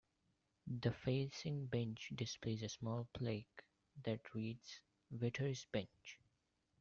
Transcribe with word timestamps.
The 0.65 0.93
facing 0.93 1.67
bench 1.67 2.11
displays 2.15 2.63
a 2.63 2.69
small 2.69 3.07
plaque 3.13 3.63
that 4.03 4.33
reads, 4.33 4.79
Whittier's 5.11 5.67
Bench. 5.71 6.17